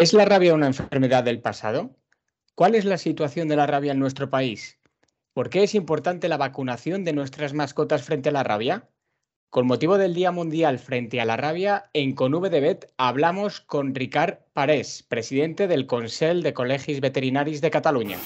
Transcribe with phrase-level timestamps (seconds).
[0.00, 1.90] ¿Es la rabia una enfermedad del pasado?
[2.54, 4.78] ¿Cuál es la situación de la rabia en nuestro país?
[5.32, 8.88] ¿Por qué es importante la vacunación de nuestras mascotas frente a la rabia?
[9.50, 13.92] Con motivo del Día Mundial frente a la rabia, en Conve de Bet hablamos con
[13.92, 18.18] Ricard Parés, presidente del Consell de Colegis Veterinaris de Cataluña.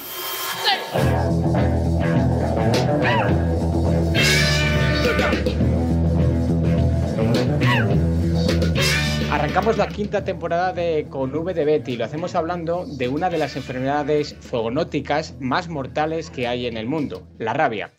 [9.52, 13.28] Arrancamos la quinta temporada de Con V de Betty y lo hacemos hablando de una
[13.28, 17.90] de las enfermedades zoonóticas más mortales que hay en el mundo, la rabia.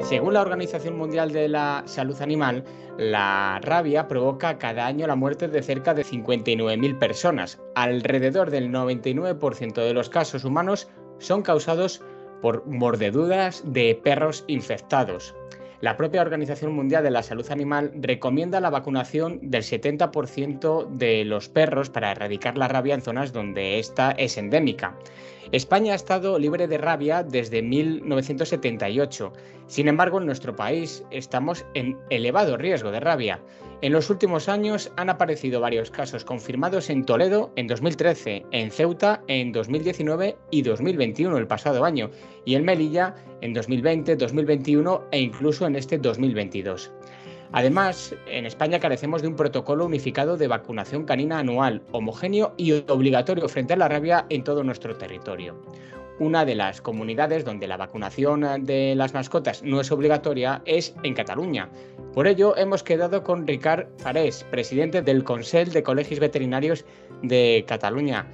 [0.00, 2.64] Según la Organización Mundial de la Salud Animal,
[2.96, 7.60] la rabia provoca cada año la muerte de cerca de 59.000 personas.
[7.74, 10.88] Alrededor del 99% de los casos humanos
[11.18, 12.00] son causados
[12.40, 15.34] por mordeduras de perros infectados.
[15.84, 21.50] La propia Organización Mundial de la Salud Animal recomienda la vacunación del 70% de los
[21.50, 24.96] perros para erradicar la rabia en zonas donde esta es endémica.
[25.52, 29.32] España ha estado libre de rabia desde 1978.
[29.66, 33.40] Sin embargo, en nuestro país estamos en elevado riesgo de rabia.
[33.82, 39.22] En los últimos años han aparecido varios casos confirmados en Toledo en 2013, en Ceuta
[39.28, 42.10] en 2019 y 2021 el pasado año,
[42.46, 46.90] y en Melilla en 2020, 2021 e incluso en este 2022.
[47.56, 53.48] Además, en España carecemos de un protocolo unificado de vacunación canina anual, homogéneo y obligatorio
[53.48, 55.54] frente a la rabia en todo nuestro territorio.
[56.18, 61.14] Una de las comunidades donde la vacunación de las mascotas no es obligatoria es en
[61.14, 61.68] Cataluña.
[62.12, 66.84] Por ello, hemos quedado con Ricard Farés, presidente del Consell de Colegios Veterinarios
[67.22, 68.26] de Cataluña.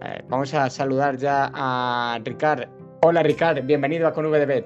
[0.00, 2.70] Eh, vamos a saludar ya a Ricard.
[3.02, 4.64] Hola Ricard, bienvenido a ConVDBet.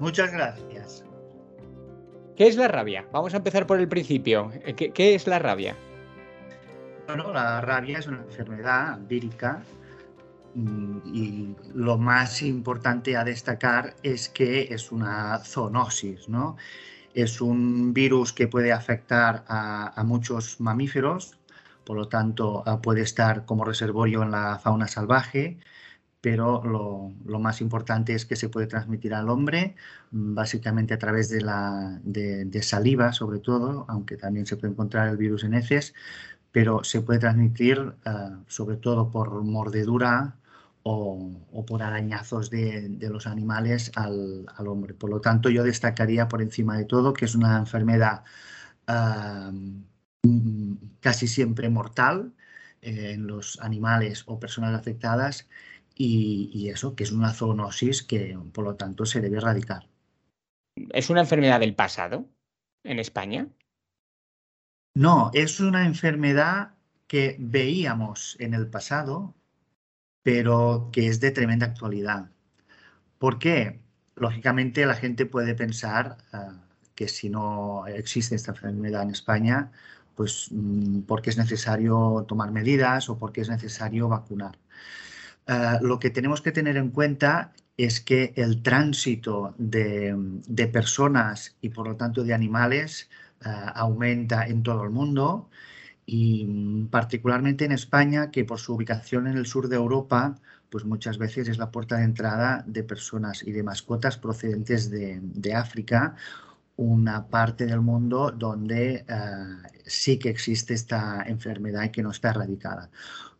[0.00, 0.77] Muchas gracias.
[2.38, 3.04] ¿Qué es la rabia?
[3.12, 4.52] Vamos a empezar por el principio.
[4.64, 5.74] Eh, ¿Qué, es la rabia?
[7.08, 9.60] Bueno, la rabia es una enfermedad vírica
[10.54, 16.56] mm, y lo más importante a destacar es que es una zoonosis, ¿no?
[17.12, 21.36] Es un virus que puede afectar a, a muchos mamíferos,
[21.82, 25.58] por lo tanto puede estar como reservorio en la fauna salvaje,
[26.30, 29.76] pero lo, más importante es que se puede transmitir al hombre,
[30.10, 35.08] mm, básicamente a través de, la, de, saliva, sobre todo, aunque también se puede encontrar
[35.08, 35.94] el virus en heces,
[36.52, 38.10] pero se puede transmitir eh,
[38.46, 40.36] sobre todo por mordedura
[40.82, 44.92] o, por arañazos de, los animales al, hombre.
[44.94, 48.22] Por lo tanto, yo destacaría por encima de todo que es una enfermedad
[50.22, 52.34] mm, casi siempre mortal
[52.82, 55.48] eh, en los animales o personas afectadas
[56.00, 59.88] y, eso, que es una zoonosis que por lo tanto se debe erradicar.
[60.92, 62.28] ¿Es una enfermedad del pasado
[62.84, 63.48] en España?
[64.94, 66.74] No, es una enfermedad
[67.08, 69.34] que veíamos en el pasado,
[70.22, 72.30] pero que es de tremenda actualidad.
[73.18, 73.80] ¿Por qué?
[74.14, 76.60] Lógicamente la gente puede pensar ah,
[76.94, 79.72] que si no existe esta enfermedad en España,
[80.14, 84.58] pues mm, porque es necesario tomar medidas o porque es necesario vacunar.
[85.48, 90.14] Eh, lo que tenemos que tener en cuenta es que el tránsito de,
[90.72, 93.08] personas y por lo tanto de animales
[93.44, 95.48] eh, aumenta en todo el mundo
[96.04, 100.36] y mm, particularmente en España, que por su ubicación en el sur de Europa,
[100.70, 105.54] pues muchas veces es la puerta de entrada de personas y de mascotas procedentes de,
[105.54, 106.14] África,
[106.76, 112.30] una parte del mundo donde eh, sí que existe esta enfermedad y que no está
[112.30, 112.90] erradicada.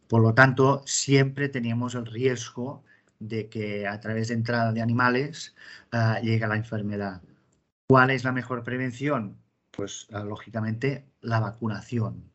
[0.08, 2.82] Por lo tanto, siempre teníamos el riesgo
[3.18, 5.54] de que a través de entrada de animales
[5.92, 7.20] uh, llegue la enfermedad.
[7.88, 9.36] ¿Cuál es la mejor prevención?
[9.70, 12.30] Pues ah, lógicamente la vacunación.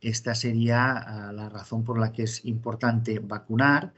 [0.00, 3.92] Esta sería ah, la razón por la que es importante vacunar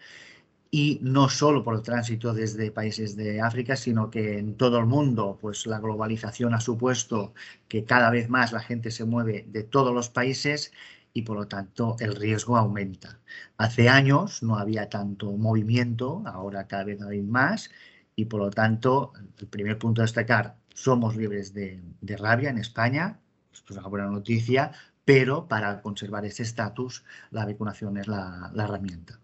[0.71, 4.87] y no solo por el tránsito desde países de África, sino que en todo el
[4.87, 7.35] mundo, pues la globalización ha supuesto
[7.69, 10.73] que cada vez más la gente se mueve de todos los países
[11.13, 13.19] y por lo tanto el riesgo aumenta.
[13.57, 17.71] Hace años no había tanto movimiento, ahora cada vez hay más
[18.17, 21.81] y por lo tanto el primer punto a destacar, somos libres de,
[22.17, 23.19] rabia en España,
[23.53, 24.73] esto es una buena noticia,
[25.05, 29.19] pero para conservar ese estatus la vacunación es la, herramienta.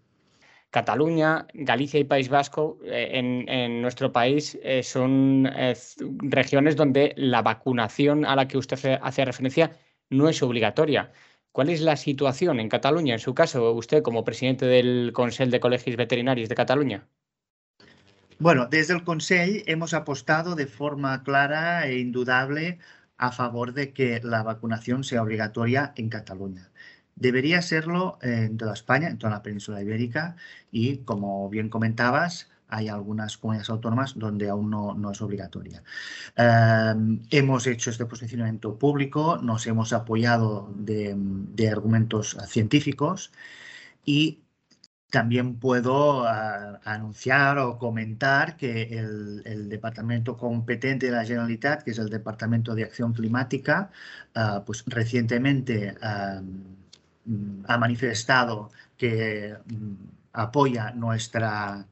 [0.69, 5.75] Cataluña, Galicia y País Vasco eh, en, nuestro país eh, son eh,
[6.19, 9.71] regiones donde la vacunación a la que usted hace referencia
[10.09, 11.11] no es obligatoria.
[11.57, 15.59] ¿Cuál es la situación en Cataluña, en su caso, usted como presidente del Consell de
[15.59, 17.07] Colegios Veterinarios de Cataluña?
[18.37, 22.77] Bueno, desde el Consell hemos apostado de forma clara e indudable
[23.17, 26.69] a favor de que la vacunación sea obligatoria en Cataluña.
[27.15, 30.35] Debería serlo en toda España, en toda la península ibérica
[30.71, 35.83] y, como bien comentabas, hay algunas comunidades autónomas donde aún no, es obligatoria.
[36.35, 43.31] Em, hemos hecho este posicionamiento público, nos hemos apoyado de, de argumentos científicos
[44.05, 44.41] y
[45.09, 51.99] también puedo ah, anunciar o comentar que el, departamento competente de la Generalitat, que es
[51.99, 53.89] el Departamento de Acción Climática,
[54.35, 56.41] ah, pues recientemente ah,
[57.25, 59.93] mm, ha manifestado que mm,
[60.33, 61.87] apoya nuestra,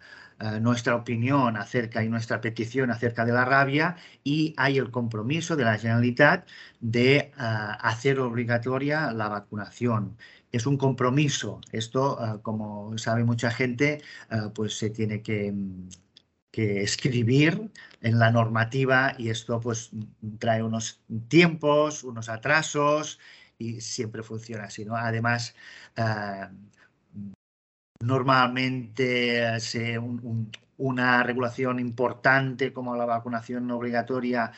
[0.61, 5.63] nuestra opinión acerca y nuestra petición acerca de la rabia y hay el compromiso de
[5.63, 6.47] la Generalitat
[6.81, 10.17] de hacer obligatoria la vacunación
[10.55, 11.59] es un compromiso.
[11.71, 14.01] Esto, ah, como sabe mucha gente,
[14.53, 15.53] pues se tiene que,
[16.57, 17.69] escribir
[18.01, 19.91] en la normativa y esto pues
[20.39, 23.19] trae unos tiempos, unos atrasos
[23.57, 24.85] y siempre funciona así.
[24.85, 24.95] ¿no?
[24.95, 25.53] Además,
[25.97, 26.51] ah,
[28.05, 29.57] normalmente
[30.77, 34.51] una regulación importante como la vacunación obligatoria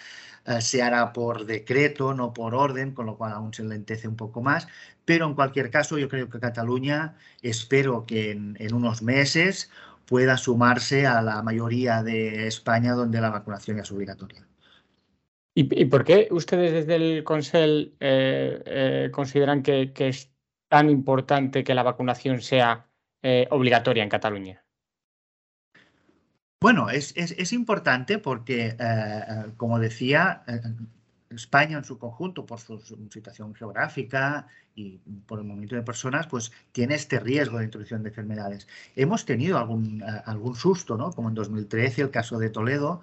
[0.47, 4.15] eh, se hará por decreto, no por orden, con lo cual aún se lentece un
[4.15, 4.67] poco más.
[5.05, 9.69] Pero en cualquier caso, yo creo que Cataluña, espero que en, unos meses
[10.05, 14.47] pueda sumarse a la mayoría de España donde la vacunación es obligatoria.
[15.53, 20.31] ¿Y, por qué ustedes desde el Consell eh, eh, consideran que, es
[20.69, 22.85] tan importante que la vacunación sea
[23.49, 24.63] obligatoria en Cataluña?
[26.59, 30.59] Bueno, es, importante porque, eh, eh, como decía, eh,
[31.29, 32.79] España en su conjunto, por su,
[33.11, 34.97] situación geográfica y
[35.27, 38.67] por el movimiento de personas, pues tiene este riesgo de introducción de enfermedades.
[38.95, 41.11] Hemos tenido algún, algún susto, ¿no?
[41.11, 43.01] Como en 2013, el caso de Toledo,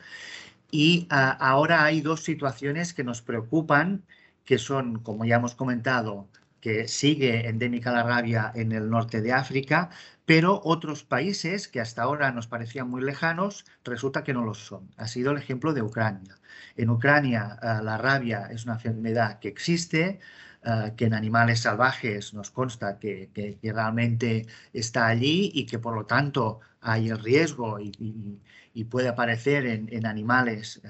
[0.70, 4.02] y ahora hay dos situaciones que nos preocupan,
[4.44, 6.26] que son, como ya hemos comentado,
[6.64, 9.90] que sigue endémica la rabia en el norte de África,
[10.24, 14.88] pero otros países que hasta ahora nos parecían muy lejanos, resulta que no lo son.
[14.96, 16.38] Ha sido el ejemplo de Ucrania.
[16.74, 20.20] En Ucrania eh, la rabia es una enfermedad que existe,
[20.64, 26.06] eh, que en animales salvajes nos consta que, realmente está allí y que por lo
[26.06, 28.40] tanto hay el riesgo y,
[28.88, 30.88] puede aparecer en, animales eh,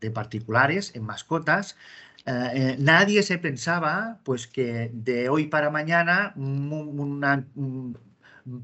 [0.00, 1.76] de particulares, en mascotas,
[2.26, 7.44] nadie se pensaba pues que de hoy para mañana una,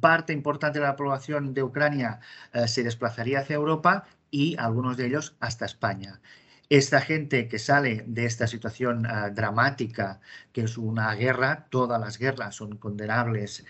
[0.00, 2.20] parte importante de la población de Ucrania
[2.52, 6.20] eh, se desplazaría hacia Europa y algunos de ellos hasta España.
[6.68, 10.20] Esta gente que sale de esta situación eh, dramática,
[10.52, 13.64] que es una guerra, todas las guerras son condenables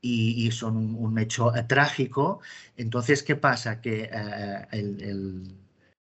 [0.00, 2.40] y, son un, hecho eh, trágico,
[2.76, 3.80] entonces, ¿qué pasa?
[3.80, 4.08] Que
[4.70, 5.56] el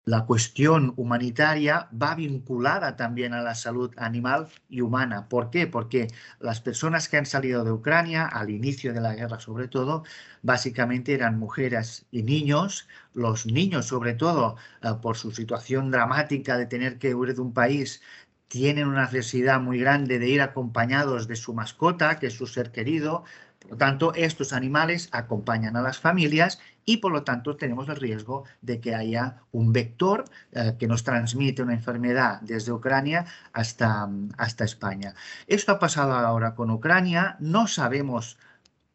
[0.04, 5.28] la cuestión humanitaria va vinculada también a la salud animal y humana.
[5.28, 5.66] ¿Por qué?
[5.68, 6.08] Porque
[6.40, 10.02] las personas que han salido de Ucrania, al inicio de la guerra sobre todo,
[10.42, 12.88] básicamente eran mujeres y niños.
[13.14, 17.52] Los niños, sobre todo, eh, por su situación dramática de tener que huir de un
[17.54, 18.02] país,
[18.48, 22.70] tienen una necesidad muy grande de ir acompañados de su mascota, que es su ser
[22.72, 23.24] querido,
[23.62, 27.96] por lo tanto, estos animales acompañan a las familias y por lo tanto tenemos el
[27.96, 34.08] riesgo de que haya un vector eh, que nos transmite una enfermedad desde Ucrania hasta,
[34.36, 35.14] hasta España.
[35.46, 38.38] Esto ha pasado ahora con Ucrania, no sabemos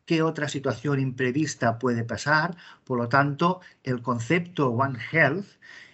[0.06, 5.48] qué otra situación imprevista puede pasar, por lo tanto el concepto One Health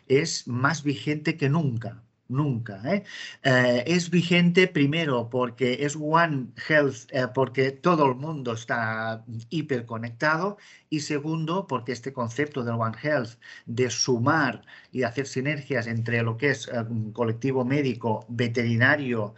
[0.08, 2.82] es más vigente que nunca nunca.
[2.86, 3.04] ¿eh?
[3.44, 10.58] Eh, es vigente primero porque es One Health, eh, porque todo el mundo está hiperconectado
[10.90, 16.38] y segundo porque este concepto del One Health de sumar y hacer sinergias entre lo
[16.38, 19.34] que es un colectivo médico, veterinario,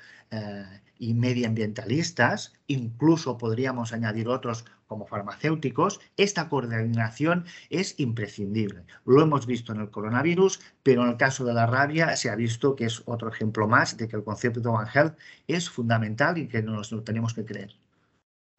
[0.98, 8.84] y medioambientalistas, incluso podríamos añadir otros como farmacéuticos, esta coordinación es imprescindible.
[9.06, 12.36] Lo hemos visto en el coronavirus, pero en el caso de la rabia se ha
[12.36, 16.38] visto que es otro ejemplo más de que el concepto de One Health es fundamental
[16.38, 17.76] y que nos lo tenemos que creer.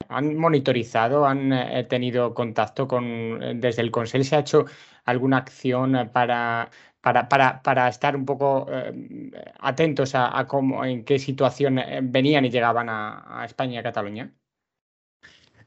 [0.08, 3.04] ¿Han monitorizado, han eh, tenido contacto con,
[3.42, 4.66] eh, desde el Consejo, se ha hecho
[5.04, 7.28] alguna acción para para,
[7.62, 9.30] para, estar un poco eh,
[9.60, 14.32] atentos a, cómo, en qué situación venían y llegaban a, España y a Cataluña?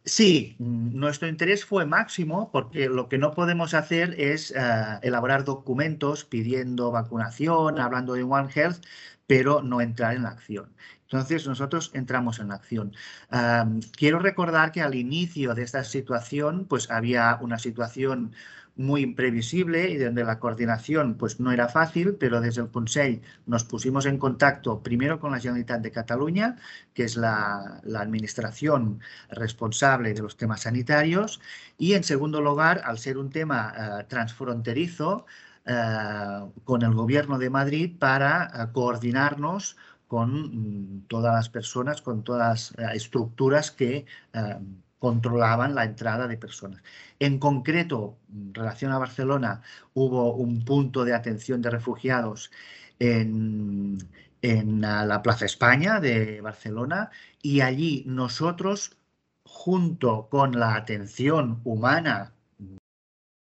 [0.06, 6.26] Sí, nuestro interés fue máximo porque lo que no podemos hacer es eh, elaborar documentos
[6.26, 8.84] pidiendo vacunación, hablando de One Health,
[9.28, 10.74] pero no entrar en la acción.
[11.04, 12.94] Entonces nosotros entramos en la acción.
[13.98, 18.34] quiero recordar que al inicio de esta situación, pues había una situación
[18.80, 23.66] muy imprevisible y donde la coordinación pues, no era fácil, pero desde el Consejo nos
[23.66, 26.56] pusimos en contacto primero con la Generalitat de Cataluña,
[26.94, 31.42] que es la, administración responsable de los temas sanitarios,
[31.78, 35.26] y en segundo lugar, al ser un tema eh, transfronterizo,
[35.66, 39.76] eh, con el Gobierno de Madrid para eh, coordinarnos
[40.08, 44.06] con mm, todas las personas, con todas las estructuras que
[45.00, 46.84] controlaban la entrada de personas.
[47.20, 49.62] En concreto, en relación a Barcelona,
[49.94, 52.52] hubo un punto de atención de refugiados
[53.00, 53.98] en,
[54.42, 58.98] la Plaza España de Barcelona y allí nosotros,
[59.44, 62.34] junto con la atención humana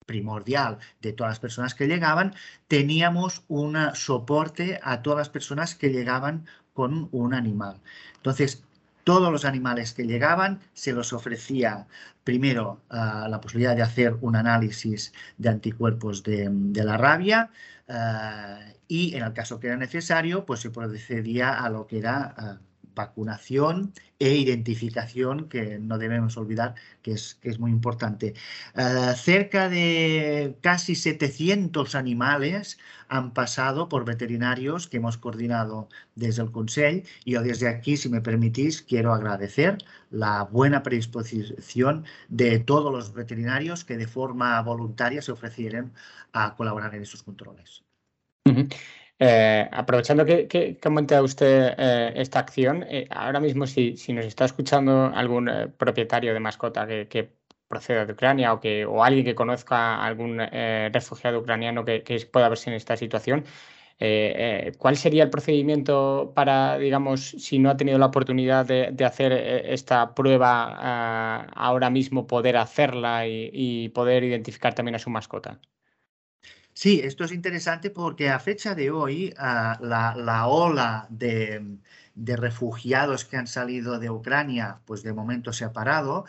[0.05, 2.33] primordial de todas las personas que llegaban,
[2.67, 7.79] teníamos un soporte a todas las personas que llegaban con un animal.
[8.17, 8.63] Entonces,
[9.03, 11.87] todos los animales que llegaban se los ofrecía
[12.23, 17.49] primero ah, la posibilidad de hacer un análisis de anticuerpos de, la rabia
[17.89, 22.33] ah, y en el caso que era necesario pues se procedía a lo que era
[22.37, 22.59] ah,
[22.95, 28.33] vacunación e identificación, que no debemos olvidar que es, es muy importante.
[28.75, 36.51] Eh, cerca de casi 700 animales han pasado por veterinarios que hemos coordinado desde el
[36.51, 39.77] Consejo y yo desde aquí, si me permitís, quiero agradecer
[40.09, 45.93] la buena predisposición de todos los veterinarios que de forma voluntaria se ofrecieron
[46.33, 47.83] a colaborar en esos controles.
[49.23, 55.11] Eh, aprovechando que, comenta usted eh, esta acción, eh, ahora mismo si, nos está escuchando
[55.13, 55.47] algún
[55.77, 57.29] propietario de mascota que,
[57.67, 62.69] proceda de Ucrania o, que, o alguien que conozca algún refugiado ucraniano que, pueda verse
[62.71, 63.45] en esta situación,
[64.79, 70.15] ¿cuál sería el procedimiento para, digamos, si no ha tenido la oportunidad de, hacer esta
[70.15, 75.59] prueba ahora mismo, poder hacerla y poder identificar también a su mascota?
[76.81, 81.77] Sí, esto es interesante porque a fecha de hoy ah, la, ola de,
[82.15, 86.25] refugiados que han salido de Ucrania, pues de momento se ha parado.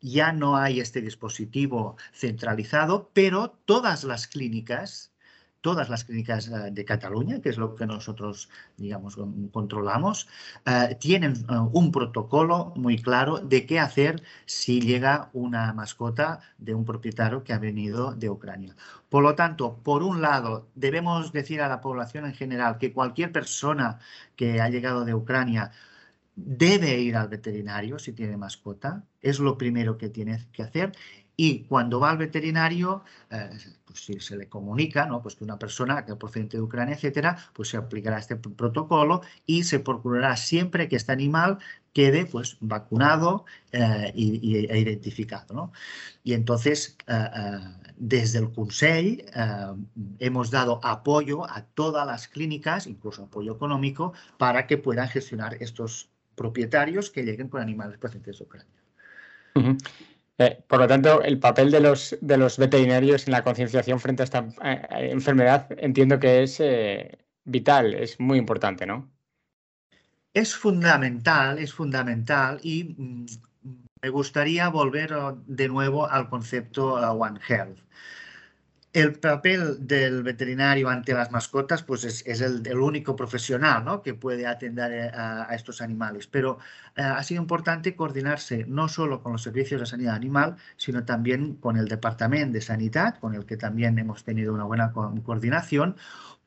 [0.00, 5.09] Ya no hay este dispositivo centralizado, pero todas las clínicas
[5.60, 9.16] todas las clínicas eh, de Cataluña, que es lo que nosotros, digamos,
[9.52, 10.28] controlamos,
[10.66, 16.74] eh, tienen eh, un protocolo muy claro de qué hacer si llega una mascota de
[16.74, 18.74] un propietario que ha venido de Ucrania.
[19.08, 23.32] Por lo tanto, por un lado, debemos decir a la población en general que cualquier
[23.32, 23.98] persona
[24.36, 25.72] que ha llegado de Ucrania
[26.36, 30.92] debe ir al veterinario si tiene mascota, es lo primero que tiene que hacer
[31.42, 33.48] y cuando va al veterinario, eh,
[33.86, 35.22] pues si se le comunica, ¿no?
[35.22, 39.22] Pues que una persona que es procedente de Ucrania, etcétera, pues se aplicará este protocolo
[39.46, 41.56] y se procurará siempre que este animal
[41.94, 45.72] quede pues vacunado eh, e identificado.
[46.24, 47.58] Y entonces, eh,
[47.96, 49.24] desde el Consell
[50.18, 56.10] hemos dado apoyo a todas las clínicas, incluso apoyo económico, para que puedan gestionar estos
[56.34, 58.80] propietarios que lleguen con animales procedentes de Ucrania.
[60.40, 64.22] Eh, por lo tanto, el papel de los, de los veterinarios en la concienciación frente
[64.22, 66.62] a esta eh, eh, enfermedad entiendo que es
[67.44, 69.10] vital, es muy importante, ¿no?
[70.32, 73.26] Es fundamental, es fundamental y mm,
[74.00, 75.12] me gustaría volver
[75.44, 77.78] de nuevo al concepto One Health.
[78.92, 84.02] El papel del veterinario ante las mascotas pues es, el, único profesional ¿no?
[84.02, 86.58] que puede atender a, estos animales, pero
[86.96, 91.54] eh, ha sido importante coordinarse no solo con los servicios de sanidad animal, sino también
[91.54, 95.94] con el Departamento de Sanidad, con el que también hemos tenido una buena coordinación,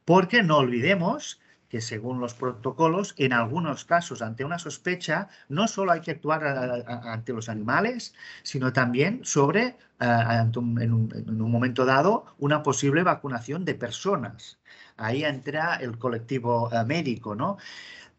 [0.03, 1.39] porque no olvidemos
[1.73, 6.45] que según los protocolos, en algunos casos, ante una sospecha, no solo hay que actuar
[6.87, 8.13] ante los animales,
[8.43, 14.59] sino también sobre, en, un, momento dado, una posible vacunación de personas.
[14.97, 17.57] Ahí entra el colectivo eh, médico, ¿no?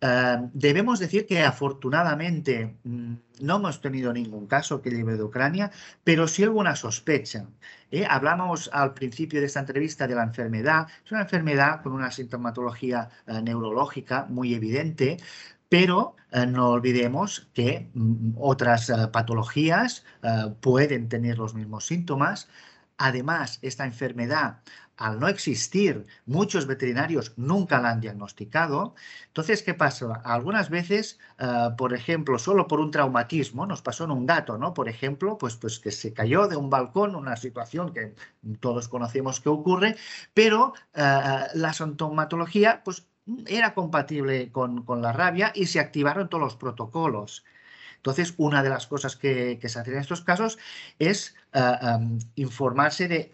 [0.07, 5.71] Eh, debemos decir que afortunadamente mm, no hemos tenido ningún caso que lleve de Ucrania,
[6.05, 7.47] pero sí alguna sospecha.
[7.91, 8.05] ¿eh?
[8.07, 10.89] Hablamos al principio de esta entrevista de la enfermedad.
[11.07, 15.17] Es una enfermedad con una sintomatología eh, neurológica muy evidente,
[15.71, 16.17] pero
[16.49, 20.05] no olvidemos que mm, otras patologías
[20.61, 22.49] pueden tener los mismos síntomas.
[22.99, 24.59] Además, esta enfermedad
[24.97, 28.95] al no existir, muchos veterinarios nunca la han diagnosticado.
[29.27, 30.21] Entonces, ¿qué pasa?
[30.25, 34.75] Algunas veces, eh, por ejemplo, solo por un traumatismo, nos pasó en un gato, ¿no?
[34.75, 38.15] Por ejemplo, pues, pues que se cayó de un balcón, una situación que
[38.61, 39.97] todos conocemos que ocurre,
[40.33, 41.01] pero eh,
[41.55, 43.07] la sintomatología, pues
[43.47, 47.45] era compatible con, la rabia y se activaron todos los protocolos.
[47.97, 50.59] Entonces, una de las cosas que, se hacen en estos casos
[50.99, 51.63] es eh,
[52.37, 53.33] informarse de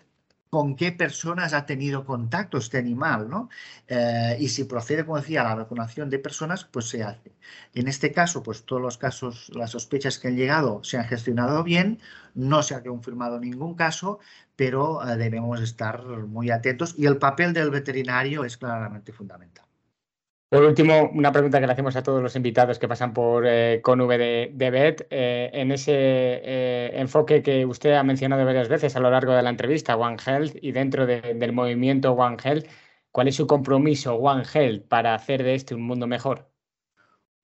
[0.50, 3.49] con qué personas ha tenido contacto este animal, ¿no?
[3.88, 7.33] Eh, y si procede, como decía, la vacunación de personas, pues se hace.
[7.75, 11.62] En este caso, pues todos los casos, las sospechas que han llegado se han gestionado
[11.62, 12.00] bien,
[12.35, 14.19] no se ha confirmado ningún caso,
[14.57, 19.69] pero eh, debemos estar muy atentos y el papel del veterinario es claramente fundamental.
[20.50, 23.80] Por último, una pregunta que le hacemos a todos los invitados que pasan por eh,
[23.85, 25.07] Conv de, de BET.
[25.09, 29.42] Eh, en ese eh, enfoque que usted ha mencionado varias veces a lo largo de
[29.42, 32.66] la entrevista, One Health, y dentro del movimiento One Health,
[33.12, 36.50] ¿cuál es su compromiso One Health para hacer de este un mundo mejor?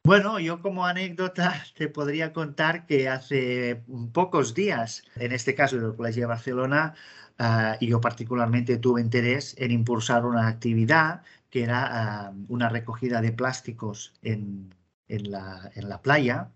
[0.02, 5.94] Bueno, yo como anécdota te podría contar que hace pocos días, en este caso del
[5.94, 6.94] Colegio de Barcelona,
[7.38, 14.14] uh, yo particularmente tuve interés en impulsar una actividad que era una recogida de plásticos
[14.22, 14.74] en,
[15.08, 16.50] la, playa.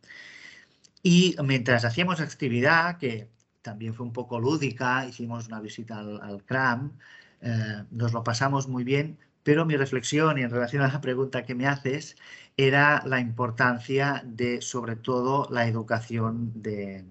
[1.02, 3.30] Y mientras hacíamos actividad, que
[3.62, 6.92] también fue un poco lúdica, hicimos una visita al, CRAM,
[7.40, 11.44] eh, nos lo pasamos muy bien, pero mi reflexión y en relación a la pregunta
[11.44, 12.16] que me haces
[12.56, 17.04] era la importancia de, sobre todo, la educación de,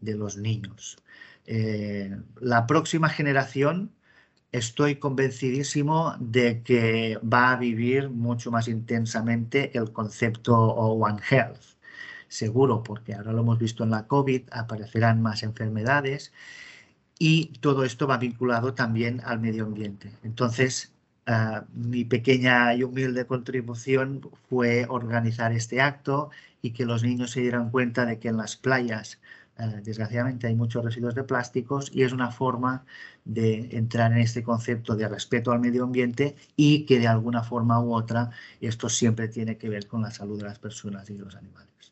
[0.00, 0.98] los niños.
[1.46, 3.92] Eh, la próxima generación
[4.52, 11.62] estoy convencidísimo de que va a vivir mucho más intensamente el concepto One Health.
[12.28, 16.32] Seguro, porque ahora lo hemos visto en la COVID, aparecerán más enfermedades
[17.18, 20.12] y todo esto va vinculado también al medio ambiente.
[20.22, 20.92] Entonces,
[21.26, 26.30] ah, mi pequeña y humilde contribución fue organizar este acto
[26.62, 29.20] y que los niños se dieran cuenta de que en las playas
[29.62, 32.84] eh, desgraciadamente hay muchos residuos de plásticos y es una forma
[33.24, 37.80] de entrar en este concepto de respeto al medio ambiente y que de alguna forma
[37.80, 41.20] u otra esto siempre tiene que ver con la salud de las personas y de
[41.24, 41.91] los animales.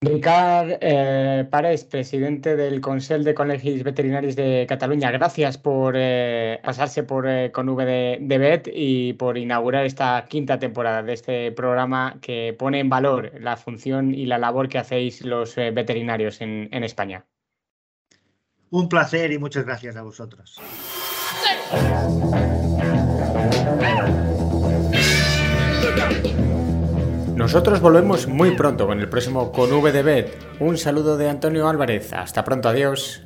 [0.00, 1.48] Ricard eh,
[1.90, 7.68] presidente del Consell de Colegis Veterinaris de Cataluña, gracias por eh, pasarse por eh, con
[7.68, 12.78] V de, de, BET y por inaugurar esta quinta temporada de este programa que pone
[12.78, 17.26] en valor la función y la labor que hacéis los veterinarios en, en España.
[18.70, 20.60] Un placer y muchas gracias a vosotros.
[27.48, 30.26] Nosotros volvemos muy pronto con el próximo con VDB.
[30.60, 32.12] Un saludo de Antonio Álvarez.
[32.12, 33.22] Hasta pronto, adiós.